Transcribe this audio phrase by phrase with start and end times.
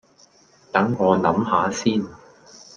[0.71, 2.03] 等我諗吓先